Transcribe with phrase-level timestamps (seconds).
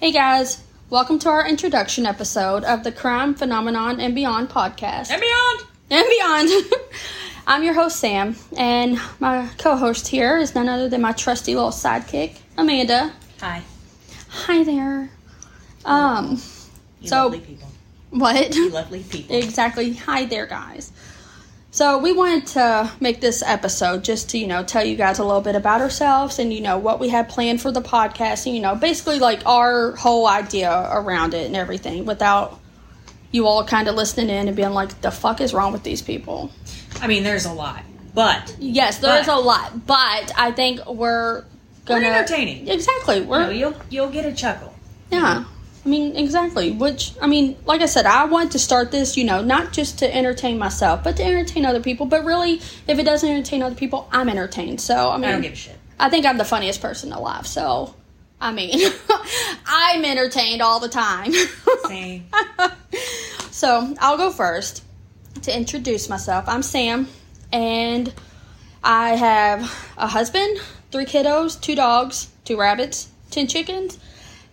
[0.00, 5.10] Hey guys, welcome to our introduction episode of the Crime Phenomenon and Beyond podcast.
[5.10, 5.60] And beyond.
[5.90, 6.72] And beyond.
[7.46, 11.54] I'm your host, Sam, and my co host here is none other than my trusty
[11.54, 13.12] little sidekick, Amanda.
[13.40, 13.62] Hi.
[14.28, 15.10] Hi there.
[15.84, 16.40] Um,
[17.00, 17.68] You So- lovely people.
[18.10, 18.54] what?
[18.54, 19.34] You lovely people.
[19.36, 19.94] Exactly.
[19.94, 20.92] Hi there, guys.
[21.70, 25.24] So we wanted to make this episode just to, you know, tell you guys a
[25.24, 28.54] little bit about ourselves and, you know, what we had planned for the podcast and,
[28.54, 32.58] you know, basically like our whole idea around it and everything without
[33.32, 36.00] you all kind of listening in and being like, the fuck is wrong with these
[36.00, 36.50] people?
[37.02, 37.82] I mean, there's a lot,
[38.14, 41.44] but Yes, there is But- a lot, but I think we're
[41.86, 42.68] we're gonna entertaining.
[42.68, 43.20] Exactly.
[43.22, 44.74] We're you'll you'll get a chuckle.
[45.10, 45.44] Yeah.
[45.88, 46.70] I mean, exactly.
[46.70, 50.00] Which, I mean, like I said, I want to start this, you know, not just
[50.00, 52.04] to entertain myself, but to entertain other people.
[52.04, 54.82] But really, if it doesn't entertain other people, I'm entertained.
[54.82, 55.78] So, I mean, I don't give a shit.
[55.98, 57.46] I think I'm the funniest person alive.
[57.46, 57.94] So,
[58.38, 58.78] I mean,
[59.66, 61.32] I'm entertained all the time.
[61.86, 62.26] Same.
[63.50, 64.84] so, I'll go first
[65.40, 66.44] to introduce myself.
[66.48, 67.08] I'm Sam,
[67.50, 68.12] and
[68.84, 69.62] I have
[69.96, 70.58] a husband,
[70.90, 73.98] three kiddos, two dogs, two rabbits, ten chickens,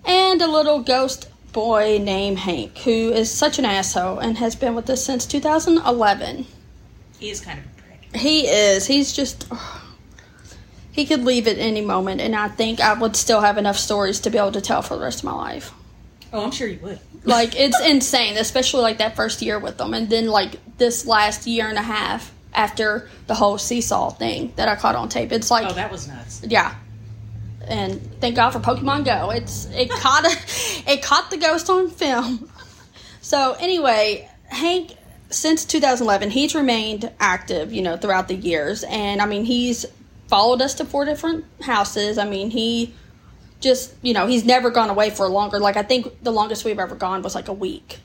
[0.06, 4.76] and a little ghost boy named Hank, who is such an asshole and has been
[4.76, 6.46] with us since 2011.
[7.20, 8.22] He is kind of a prick.
[8.22, 8.86] He is.
[8.88, 9.48] He's just.
[10.92, 14.22] He could leave at any moment, and I think I would still have enough stories
[14.22, 15.74] to be able to tell for the rest of my life.
[16.32, 17.00] Oh, I'm sure you would.
[17.26, 21.48] Like, it's insane, especially like that first year with them, and then like this last
[21.48, 25.32] year and a half after the whole seesaw thing that I caught on tape.
[25.32, 26.44] It's like, Oh, that was nuts.
[26.48, 26.76] yeah.
[27.68, 29.32] And thank God for Pokemon Go.
[29.32, 32.50] It's it caught a, it caught the ghost on film.
[33.22, 34.96] So anyway, Hank
[35.32, 39.86] since 2011 he's remained active, you know, throughout the years and I mean he's
[40.28, 42.18] followed us to four different houses.
[42.18, 42.94] I mean, he
[43.60, 45.60] just, you know, he's never gone away for longer.
[45.60, 48.00] Like I think the longest we've ever gone was like a week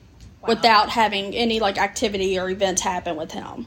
[0.47, 3.67] without having any like activity or events happen with him.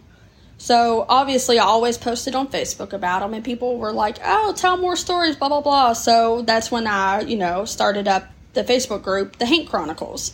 [0.63, 4.77] So obviously, I always posted on Facebook about them, and people were like, "Oh, tell
[4.77, 5.91] more stories," blah blah blah.
[5.91, 10.33] So that's when I, you know, started up the Facebook group, the Hank Chronicles.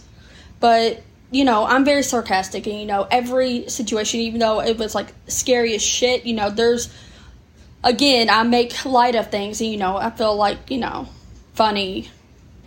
[0.59, 4.93] But you know, I'm very sarcastic, and you know, every situation, even though it was
[4.93, 6.93] like scary as shit, you know, there's
[7.83, 11.07] again, I make light of things, and you know, I feel like you know,
[11.55, 12.07] funny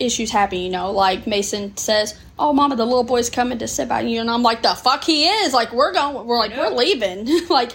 [0.03, 0.59] issues happen.
[0.59, 4.19] You know, like Mason says, "Oh, Mama, the little boy's coming to sit by you,"
[4.21, 6.69] and I'm like, "The fuck he is!" Like we're going, we're like Yeah.
[6.69, 7.27] we're leaving.
[7.49, 7.71] like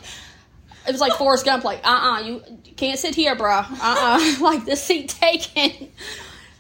[0.87, 2.43] it was like Forrest Gump, like, "Uh, uh you
[2.77, 3.65] can't sit here, bruh.
[3.71, 5.91] Uh, uh like the seat taken."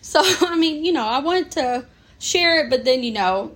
[0.00, 1.84] So I mean, you know, I wanted to
[2.18, 3.54] share it, but then you know,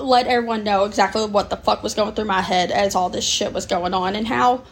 [0.00, 3.24] let everyone know exactly what the fuck was going through my head as all this
[3.24, 4.64] shit was going on, and how,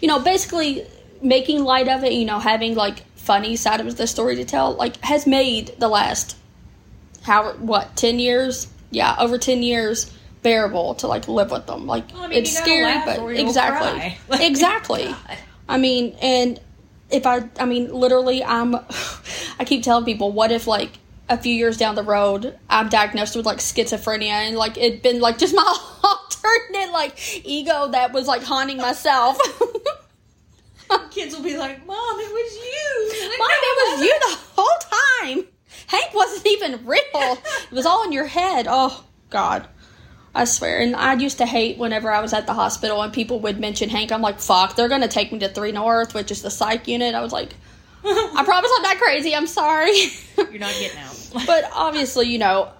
[0.00, 0.86] you know, basically
[1.20, 2.14] making light of it.
[2.14, 5.88] You know, having like funny side of the story to tell, like, has made the
[5.88, 6.36] last
[7.22, 8.68] how what ten years?
[8.90, 11.86] Yeah, over ten years bearable to like live with them.
[11.86, 14.18] Like Well, I mean, it's scary, but exactly.
[14.28, 15.04] Like, exactly.
[15.04, 15.38] God.
[15.68, 16.60] I mean, and
[17.10, 18.74] if I, I mean, literally, I'm,
[19.58, 20.90] I keep telling people, what if like
[21.28, 25.20] a few years down the road, I'm diagnosed with like schizophrenia and like it'd been
[25.20, 25.62] like just my
[26.04, 29.38] alternate like ego that was like haunting myself.
[31.10, 34.38] Kids will be like, "Mom, it was you." Like, Mom, "No, it was you the
[34.56, 34.78] whole
[35.40, 35.46] time.
[35.86, 37.00] Hank wasn't even real.
[37.14, 38.66] It was all in your head.
[38.68, 39.66] Oh God.
[40.34, 40.78] I swear.
[40.78, 43.88] And I used to hate whenever I was at the hospital and people would mention
[43.88, 44.12] Hank.
[44.12, 47.14] I'm like, fuck, they're gonna take me to three North, which is the psych unit.
[47.16, 47.54] I was like,
[48.04, 49.34] I promise I'm not crazy.
[49.34, 49.92] I'm sorry.
[50.36, 51.32] You're not getting out.
[51.46, 52.70] but obviously, you know,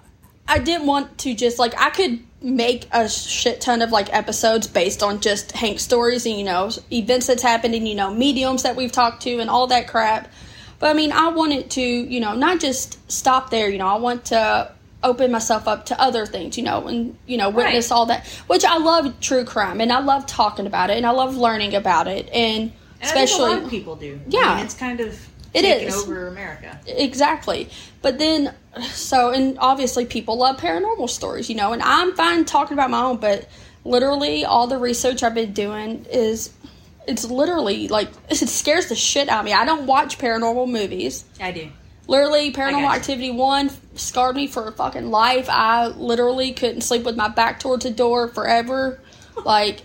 [0.51, 4.67] I didn't want to just like I could make a shit ton of like episodes
[4.67, 8.63] based on just Hank stories and you know events that's happened and you know mediums
[8.63, 10.29] that we've talked to and all that crap.
[10.79, 13.69] But I mean, I wanted to, you know, not just stop there.
[13.69, 14.71] You know, I want to
[15.03, 17.95] open myself up to other things, you know, and you know, witness Right.
[17.95, 18.25] all that.
[18.47, 21.75] Which I love true crime and I love talking about it and I love learning
[21.75, 24.19] about it and, And I think especially a lot of people do.
[24.25, 24.55] I Yeah.
[24.55, 25.17] mean, it's kind of
[25.53, 25.95] It is.
[25.95, 26.79] over America.
[26.87, 27.69] exactly
[28.01, 28.53] but then
[28.83, 33.01] so and obviously people love paranormal stories you know and i'm fine talking about my
[33.01, 33.47] own but
[33.83, 36.51] literally all the research i've been doing is
[37.07, 41.25] it's literally like it scares the shit out of me i don't watch paranormal movies
[41.39, 41.69] I do.
[42.07, 47.27] literally paranormal activity one scarred me for fucking life i literally couldn't sleep with my
[47.27, 49.01] back towards the door forever
[49.43, 49.81] like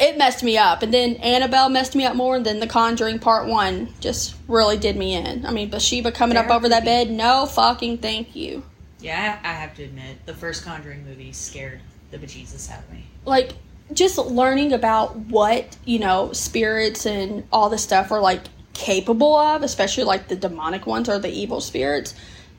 [0.00, 0.82] it messed me up.
[0.82, 4.78] And then annabelle messed me up more and then the conjuring part one just really
[4.78, 5.44] did me in.
[5.46, 8.62] I mean bathsheba coming up over that bed no fucking thank you.
[9.00, 11.80] Yeah, I, I have to admit, the first Conjuring movie scared
[12.10, 13.04] the bejesus out of me.
[13.24, 13.52] like
[13.92, 18.42] just learning about what you know spirits and all this stuff are like
[18.72, 22.14] capable of especially like the demonic ones or the evil spirits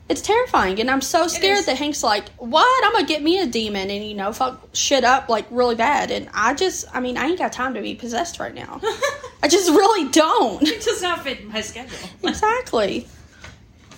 [0.08, 2.84] It's terrifying, and I'm so scared that Hank's like, "What?
[2.84, 6.10] I'm gonna get me a demon and you know fuck shit up like really bad."
[6.10, 8.80] And I just, I mean, I ain't got time to be possessed right now.
[9.42, 10.62] I just really don't.
[10.62, 11.96] it does not fit my schedule.
[12.24, 13.06] exactly.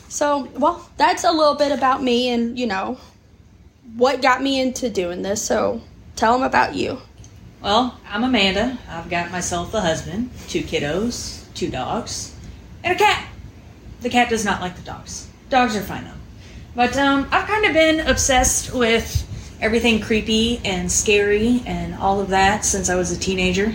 [0.09, 2.99] So, well, that's a little bit about me, and you know,
[3.97, 5.43] what got me into doing this.
[5.43, 5.81] So,
[6.17, 6.99] tell them about you.
[7.61, 8.79] Well, I'm Amanda.
[8.89, 12.37] I've got myself a husband, two kiddos, two dogs,
[12.85, 13.27] and a cat.
[14.03, 15.29] The cat does not like the dogs.
[15.55, 16.11] Dogs are fine though.
[16.75, 22.31] But um, I've kind of been obsessed with everything creepy and scary and all of
[22.31, 23.73] that since I was a teenager.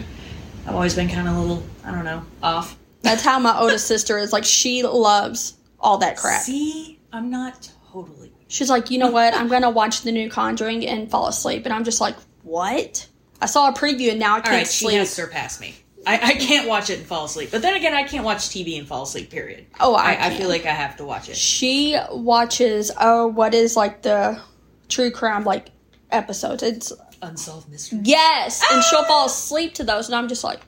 [0.67, 2.77] I've always been kind of a little, I don't know, off.
[3.01, 4.33] That's how my oldest sister is.
[4.33, 6.41] Like, she loves all that crap.
[6.41, 8.33] See, I'm not totally.
[8.49, 9.33] She's like, you know what?
[9.33, 13.07] I'm gonna watch the new Conjuring and fall asleep, and I'm just like, what?
[13.41, 14.97] I saw a preview and now I can't right, she sleep.
[14.97, 15.75] has surpassed me.
[16.07, 17.49] I, I can't watch it and fall asleep.
[17.51, 19.29] But then again, I can't watch TV and fall asleep.
[19.29, 19.65] Period.
[19.79, 21.35] Oh, I I, I feel like I have to watch it.
[21.35, 24.41] She watches oh, what is like the
[24.87, 25.71] true crime like
[26.11, 26.63] episodes?
[26.63, 27.99] It's Unsolved mystery.
[28.03, 29.07] yes, and she'll ah!
[29.07, 30.61] fall asleep to those, and I'm just like,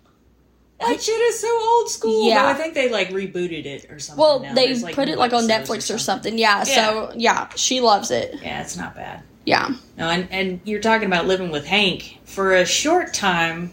[0.81, 2.27] That shit is so old school.
[2.27, 2.43] Yeah.
[2.43, 4.21] Yeah, I think they like rebooted it or something.
[4.21, 4.53] well, now.
[4.53, 6.37] they There's, put it like on Netflix or something.
[6.37, 8.35] Yeah, so yeah, she loves it.
[8.41, 9.23] Yeah, it's not bad.
[9.45, 13.71] Yeah, No, and and you're talking about living with Hank for a short time.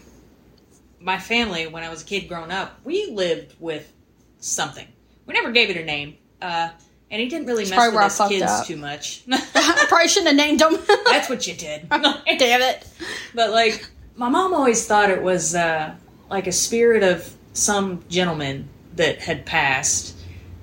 [0.99, 3.91] My family, when I was a kid growing up, we lived with
[4.39, 4.87] something.
[5.25, 6.69] We never gave it a name, uh,
[7.11, 8.65] and he didn't really mess with us kids up.
[8.65, 9.23] too much.
[9.31, 10.77] I probably shouldn't have named them.
[11.05, 11.89] That's what you did.
[11.89, 12.87] Damn it.
[13.33, 15.95] But like, my mom always thought it was uh,
[16.29, 20.15] like a spirit of some gentleman that had passed,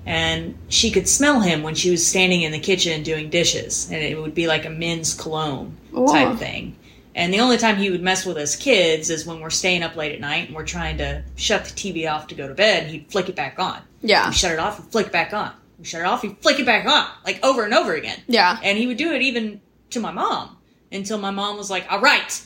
[0.05, 4.01] and she could smell him when she was standing in the kitchen doing dishes, and
[4.01, 6.07] it would be like a men's cologne Ooh.
[6.07, 6.76] type thing.
[7.17, 9.95] And the only time he would mess with us kids is when we're staying up
[9.97, 12.83] late at night and we're trying to shut the TV off to go to bed,
[12.83, 13.81] and he'd flick it back on.
[14.01, 15.51] Yeah, We shut it off and flick it back on.
[15.79, 18.19] We shut it off, he'd flick it back on, like over and over again.
[18.27, 18.57] yeah.
[18.63, 19.59] And he would do it even
[19.89, 20.57] to my mom
[20.91, 22.41] until my mom was like, all right,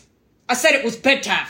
[0.49, 1.47] I said it was bedtime.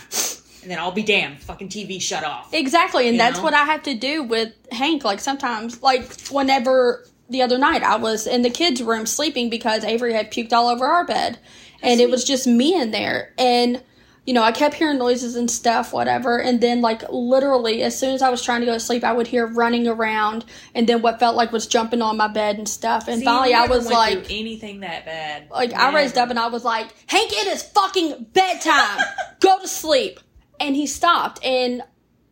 [0.64, 2.54] And then I'll be damned, fucking TV shut off.
[2.54, 3.44] Exactly, and You that's know?
[3.44, 5.04] what I have to do with Hank.
[5.04, 9.84] Like sometimes, like whenever the other night I was in the kids' room sleeping because
[9.84, 11.40] Avery had puked all over our bed,
[11.82, 13.82] and it was just me in there, and
[14.26, 18.14] you know I kept hearing noises and stuff, whatever, and then like literally as soon
[18.14, 20.46] as I was trying to go to sleep, I would hear running around,
[20.76, 23.54] and then what felt like was jumping on my bed and stuff, and See, finally
[23.54, 24.32] I was like.
[24.32, 25.50] anything that bad.
[25.50, 29.00] Like I raised up and I was like, Hank, it is fucking bedtime.
[29.40, 30.20] Go to sleep.
[30.60, 31.82] And he stopped and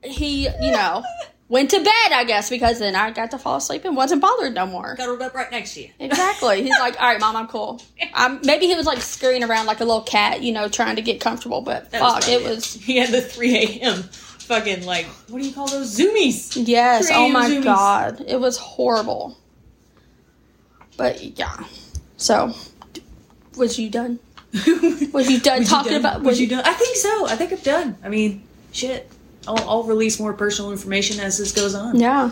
[0.04, 1.04] he, you know,
[1.50, 4.54] went to bed, I guess, because then I got to fall asleep and wasn't bothered
[4.54, 4.96] no more.
[4.96, 5.90] cuddled up right next to you.
[6.00, 6.62] Exactly.
[6.64, 7.82] He's like, all right, mom, I'm cool.
[8.14, 11.02] Um, maybe he was like scurrying around like a little cat, you know, trying to
[11.02, 11.62] get comfortable.
[11.62, 14.04] But That fuck, probably it was He had the 3 a.m.
[14.04, 15.98] fucking like, what do you call those?
[15.98, 16.54] Zoomies.
[16.68, 17.10] yes.
[17.14, 17.64] Oh my zoomies.
[17.64, 19.38] god, it was horrible.
[20.98, 21.64] But yeah,
[22.18, 22.54] so
[23.58, 24.20] was you done?
[25.14, 26.00] Was you done Was you talking done?
[26.02, 26.22] about?
[26.24, 26.64] Was you done?
[26.66, 27.28] I think so.
[27.28, 27.98] I think I'm done.
[28.04, 28.42] I mean,
[28.72, 29.10] shit.
[29.48, 32.00] I'll, I'll release more personal information as this goes on.
[32.00, 32.32] Yeah.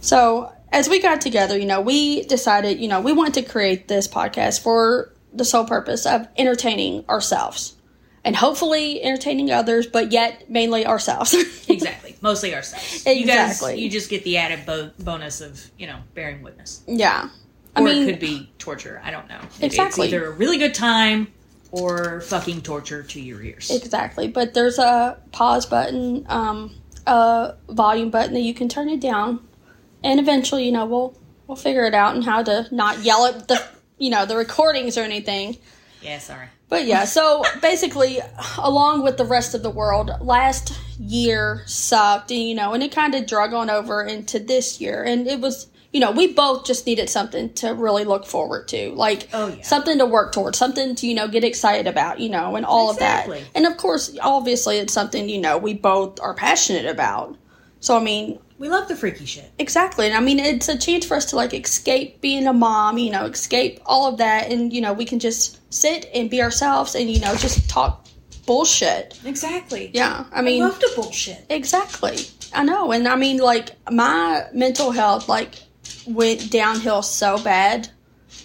[0.00, 3.88] So as we got together, you know, we decided, you know, we want to create
[3.88, 7.74] this podcast for the sole purpose of entertaining ourselves
[8.24, 11.34] and hopefully entertaining others, but yet mainly ourselves.
[11.68, 12.14] Exactly.
[12.20, 13.04] Mostly ourselves.
[13.06, 13.72] You Exactly.
[13.72, 16.82] guys, you just get the added bo- bonus of, you know, bearing witness.
[16.86, 17.28] yeah.
[17.76, 19.00] I Or mean, it could be torture.
[19.04, 19.40] I don't know.
[19.60, 20.06] It- Exactly.
[20.06, 21.26] It's either a really good time
[21.74, 23.70] or fucking torture to your ears.
[23.70, 24.28] exactly.
[24.28, 26.74] But there's a pause button, um,
[27.06, 29.46] a volume button that you can turn it down,
[30.02, 33.48] and eventually, you know, we'll we'll figure it out and how to not yell at
[33.48, 33.62] the,
[33.98, 35.58] you know, the recordings or anything.
[36.02, 36.48] yeah, sorry.
[36.68, 38.18] But yeah, so basically,
[38.58, 42.92] along with the rest of the world, last year sucked, and you know, and it
[42.92, 46.66] kind of drug on over into this year, and it was, you know, we both
[46.66, 49.62] just needed something to really look forward to, like Oh, yeah.
[49.62, 52.90] something to work towards, something to you know get excited about, you know, and all
[52.90, 53.38] Exactly.
[53.38, 57.36] of that, and of course, obviously, it's something you know we both are passionate about.
[57.80, 59.50] So I mean, We love the freaky shit.
[59.58, 60.06] Exactly.
[60.06, 63.10] And I mean, it's a chance for us to like escape being a mom, you
[63.10, 64.50] know, escape all of that.
[64.50, 68.06] And, you know, we can just sit and be ourselves and, you know, just talk
[68.46, 69.18] bullshit.
[69.24, 69.90] Exactly.
[69.92, 70.24] Yeah.
[70.32, 71.44] I I mean, love to bullshit.
[71.50, 72.16] exactly.
[72.54, 72.92] I know.
[72.92, 75.54] And I mean, like, my mental health, like,
[76.06, 77.88] went downhill so bad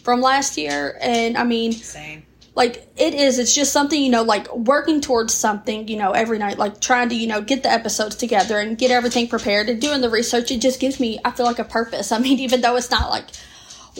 [0.04, 0.98] from last year.
[1.01, 2.25] And I mean, Same.
[2.56, 6.38] like it is it's just something you know like working towards something you know every
[6.38, 9.80] night like trying to you know get the episodes together and get everything prepared and
[9.80, 12.60] doing the research it just gives me i feel like a purpose i mean even
[12.62, 13.25] though it's not like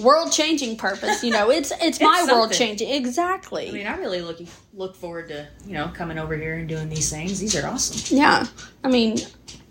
[0.01, 4.22] world changing purpose you know it's it's, my world changing exactly I mean, I really
[4.22, 4.39] look
[4.74, 7.39] look forward to you know coming over here and doing these things.
[7.39, 8.18] These are awesome.
[8.18, 8.46] yeah
[8.84, 9.18] i mean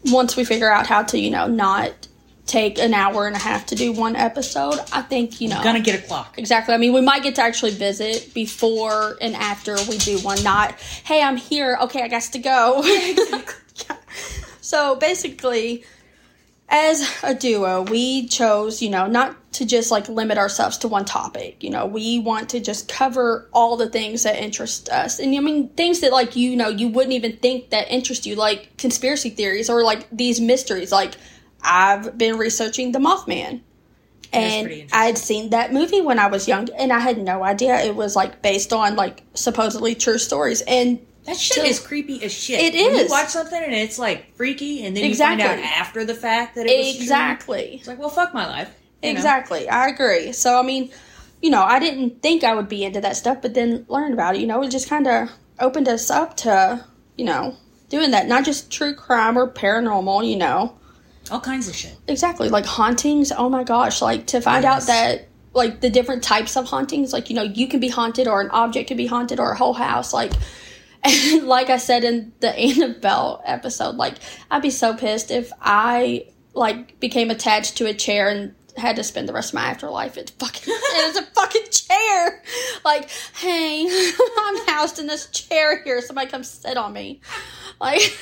[0.06, 2.07] once we figure out how to you know not
[2.48, 4.80] take an hour and a half to do one episode.
[4.92, 6.34] I think you know Gonna get a clock.
[6.38, 6.74] exactly.
[6.74, 10.42] I mean, we might get to actually visit before and after we do one.
[10.42, 10.72] Not
[11.04, 11.78] hey, I'm here.
[11.82, 12.82] Okay, I got to go.
[14.60, 15.84] so basically,
[16.68, 21.04] as a duo, we chose, you know, not to just like limit ourselves to one
[21.04, 21.62] topic.
[21.64, 25.18] You know, we want to just cover all the things that interest us.
[25.18, 28.36] And I mean, things that like, you know, you wouldn't even think that interest you,
[28.36, 30.92] like conspiracy theories or like these mysteries.
[30.92, 31.14] Like,
[31.62, 33.60] I've been researching the Mothman.
[34.32, 34.84] And.
[34.92, 38.14] I'd seen that movie when I was young, and I had no idea it was
[38.14, 40.60] like based on like supposedly true stories.
[40.62, 42.60] And That shit So- is creepy as shit.
[42.60, 42.86] It is.
[42.92, 45.42] When you watch something and it's like freaky, and then Exactly.
[45.44, 47.02] you find out after the fact that it was true.
[47.02, 47.74] exactly.
[47.78, 48.70] It's like, well, fuck my life.
[49.02, 49.16] you know?
[49.16, 49.68] Exactly.
[49.68, 50.32] I agree.
[50.32, 50.90] So, I mean,
[51.42, 54.34] you know, I didn't think I would be into that stuff, but then learned about
[54.36, 55.28] it, you know, it just kind of
[55.60, 56.84] opened us up to,
[57.16, 57.54] you know,
[57.90, 58.26] doing that.
[58.26, 60.77] Not just true crime or paranormal, you know.
[61.30, 61.96] All kinds of shit.
[62.08, 62.48] Exactly.
[62.48, 63.32] Like hauntings.
[63.36, 64.00] Oh my gosh.
[64.02, 64.82] Like to find Yes.
[64.82, 68.28] out that, like, the different types of hauntings, like, you know, you can be haunted
[68.28, 70.12] or an object can be haunted or a whole house.
[70.12, 70.32] Like,
[71.04, 74.14] and like I said in the Annabelle episode, like,
[74.50, 79.02] I'd be so pissed if I, like, became attached to a chair and had to
[79.04, 80.16] spend the rest of my afterlife.
[80.16, 82.42] It's fucking, it's a fucking chair.
[82.84, 83.86] Like, hey,
[84.40, 86.00] I'm housed in this chair here.
[86.02, 87.20] Somebody come sit on me.
[87.80, 88.16] Like,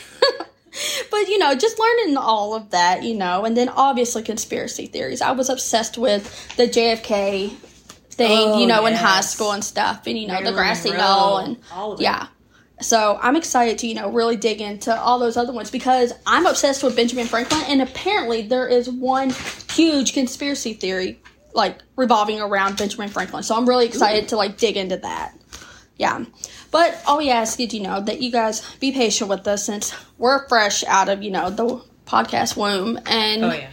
[1.10, 5.20] but you know, just learning all of that, you know, and then obviously conspiracy theories.
[5.22, 7.50] I was obsessed with the JFK
[8.10, 11.38] thing, Oh, you know, in high school and stuff, and you know, the grassy knoll
[11.38, 12.04] and all of it.
[12.04, 12.28] yeah.
[12.80, 16.44] So I'm excited to, you know, really dig into all those other ones because I'm
[16.44, 19.30] obsessed with Benjamin Franklin, and apparently there is one
[19.72, 21.18] huge conspiracy theory
[21.54, 23.42] like revolving around Benjamin Franklin.
[23.42, 25.34] So I'm really excited to like dig into that.
[25.96, 26.24] Yeah.
[26.76, 29.94] But all we ask is, you know, that you guys be patient with us since
[30.18, 33.00] we're fresh out of, you know, the podcast womb.
[33.06, 33.70] And Oh yeah,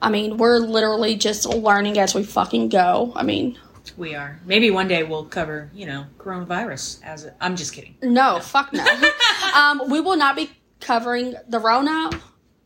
[0.00, 3.12] I mean, we're literally just learning as we fucking go.
[3.16, 3.58] I mean,
[3.96, 4.38] we are.
[4.44, 7.02] Maybe one day we'll cover, you know, coronavirus.
[7.02, 7.96] As a, I'm just kidding.
[8.02, 8.86] no, fuck no.
[9.56, 12.10] um, we will not be covering the Rona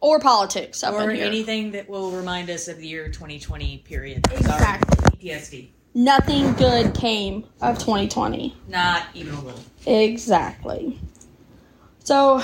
[0.02, 4.26] or politics Or anything that will remind us of the year 2020 period.
[4.30, 5.30] Exactly.
[5.30, 5.71] PTSD.
[5.95, 8.57] Nothing good came of 2020.
[8.68, 9.61] Not even a little.
[9.87, 10.99] Exactly.
[12.04, 12.42] So,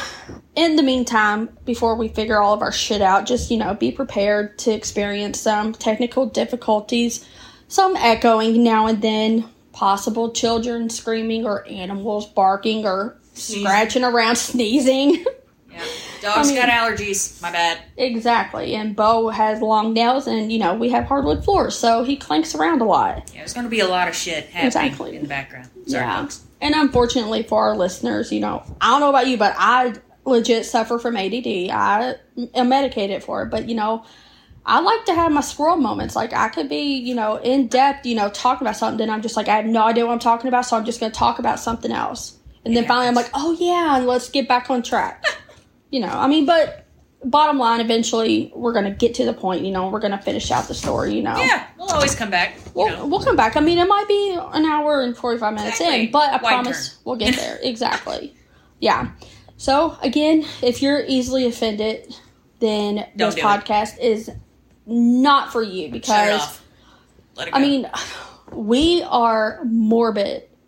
[0.57, 3.91] in the meantime, before we figure all of our shit out, just, you know, be
[3.93, 7.27] prepared to experience some technical difficulties,
[7.69, 13.63] some echoing now and then, possible children screaming or animals barking or Sneezing.
[13.65, 15.25] scratching around, sneezing.
[15.71, 15.83] Yeah.
[16.25, 17.41] Dogs I mean- got allergies.
[17.43, 17.79] My bad.
[17.97, 18.75] exactly.
[18.75, 22.55] And Bo has long nails, and, you know, we have hardwood floors, so he clanks
[22.55, 23.31] around a lot.
[23.33, 25.17] Yeah, there's going to be a lot of shit happening Exactly.
[25.17, 25.69] in the background.
[25.87, 26.21] Sorry, yeah.
[26.23, 26.43] folks.
[26.61, 30.65] And unfortunately for our listeners, you know, I don't know about you, but I legit
[30.65, 31.69] suffer from ADD.
[31.71, 32.15] I
[32.55, 34.05] am medicated for it, but you know,
[34.65, 36.17] I like to have my squirrel moments.
[36.17, 39.21] Like I could be, you know, in depth, you know, talking about something, then I'm
[39.21, 41.19] just like, I have no idea what I'm talking about, so I'm just going to
[41.19, 42.39] talk about something else.
[42.65, 45.23] And then It finally, I'm like, oh yeah, and let's get back on track.
[45.95, 46.87] you know, I mean, but
[47.25, 49.65] bottom line, eventually, we're going to get to the point.
[49.65, 51.15] You know, we're going to finish out the story.
[51.15, 52.57] You know, Yeah, we'll always come back.
[52.57, 53.07] You We'll, know.
[53.07, 53.57] we'll come back.
[53.57, 56.07] I mean, it might be an hour and 45 minutes Exactly.
[56.07, 56.99] in, but I Wide promise turn.
[57.05, 57.59] we'll get there.
[57.63, 58.35] exactly.
[58.81, 59.13] Yeah.
[59.57, 62.13] So, again, if you're easily offended,
[62.59, 64.31] then Don't this podcast is
[64.85, 66.61] not for you it because,
[67.39, 67.89] it I mean,
[68.53, 69.61] we are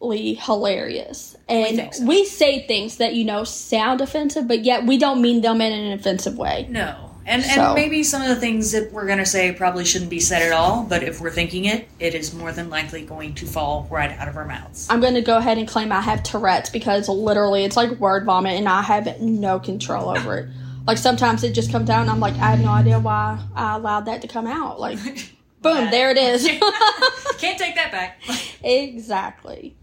[0.07, 1.37] morbidly hilarious.
[1.49, 2.05] And think so.
[2.05, 5.73] we say things that, you know, sound offensive, but yet we don't mean them in
[5.73, 6.67] an offensive way.
[6.71, 7.03] no.
[7.29, 10.11] And, So- and maybe some of the things that we're going to say probably shouldn't
[10.13, 13.35] be said at all, but if we're thinking it, it is more than likely going
[13.35, 14.87] to fall right out of our mouths.
[14.89, 18.27] I'm going to go ahead and claim I have Tourette's because literally it's like word
[18.27, 20.49] vomit and I have no control over it.
[20.87, 23.75] Like sometimes it just comes out and I'm like, I have no idea why I
[23.75, 24.79] allowed that to come out.
[24.79, 25.01] Like,
[25.63, 26.45] boom, there it is.
[27.39, 28.23] Can't take that back.
[28.63, 29.75] exactly.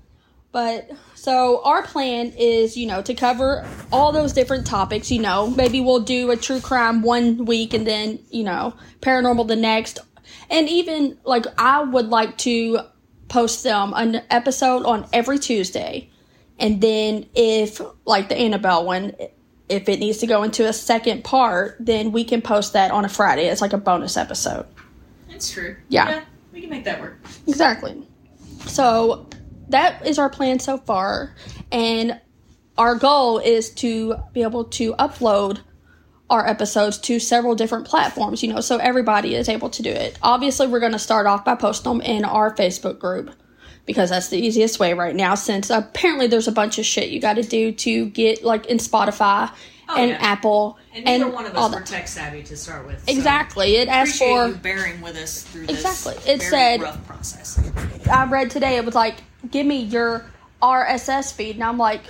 [0.53, 5.11] But so our plan is, you know, to cover all those different topics.
[5.11, 9.47] You know, maybe we'll do a true crime one week and then, you know, paranormal
[9.47, 9.97] the next.
[10.51, 12.81] And even like I would like to
[13.29, 16.11] post them an episode on every Tuesday.
[16.59, 19.15] And then if like the Annabelle one,
[19.69, 23.05] if it needs to go into a second part, then we can post that on
[23.05, 23.47] a Friday.
[23.47, 24.67] It's like a bonus episode.
[25.29, 25.77] It's true.
[25.89, 26.23] Yeah.
[26.51, 27.17] we can make that work.
[27.47, 28.07] Exactly.
[28.67, 29.25] So
[29.69, 31.35] that is our plan so far.
[31.71, 32.19] And
[32.77, 35.59] our goal is to be able to upload
[36.29, 40.17] our episodes to several different platforms, you know, so everybody is able to do it.
[40.23, 43.31] Obviously, we're going to start off by posting them in our Facebook group
[43.85, 47.19] because that's the easiest way right now since apparently there's a bunch of shit you
[47.19, 49.53] got to do to get like in Spotify
[49.89, 50.17] Oh, and yeah.
[50.21, 53.05] Apple And neither and one of all us were tech savvy to start with.
[53.05, 53.75] so Exactly.
[53.75, 56.31] It asked for you bearing with us through this Exactly.
[56.31, 57.59] It said- rough process.
[58.09, 59.15] I read today it was like,
[59.51, 60.25] give me your
[60.61, 62.01] RSS feed, and I'm like,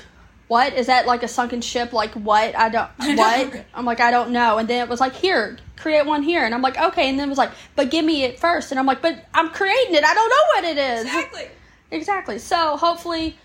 [0.47, 1.07] what is that?
[1.07, 1.93] Like a sunken ship?
[1.93, 2.55] Like what?
[2.55, 3.23] I don't I know.
[3.23, 3.65] what?
[3.73, 4.57] I'm like, I don't know.
[4.59, 7.09] And then it was like, here, create one here, and I'm like, okay.
[7.09, 9.49] And then it was like, but give me it first, and I'm like, but I'm
[9.49, 10.03] creating it.
[10.03, 11.05] I don't know what it is.
[11.05, 11.47] Exactly.
[11.91, 12.37] Exactly.
[12.39, 13.37] So hopefully,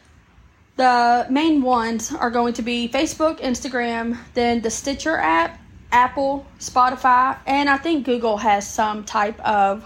[0.79, 7.37] the main ones are going to be Facebook, Instagram, then the Stitcher app, Apple, Spotify,
[7.47, 9.85] and I think Google has some type of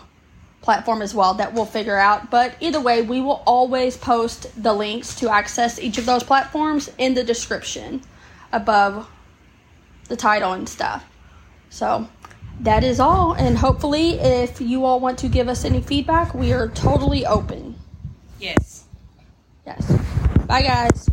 [0.61, 2.31] platform as well that we'll figure out.
[2.31, 6.91] But either way, we will always post the links to access each of those platforms
[6.99, 8.03] in the description
[8.53, 9.09] above
[10.09, 11.07] the title and stuff.
[11.71, 12.07] So
[12.61, 13.33] that is all.
[13.33, 17.77] And hopefully, if you all want to give us any feedback, we are totally open.
[18.39, 18.85] Yes.
[19.65, 19.91] Yes.
[20.47, 21.12] Bye, guys.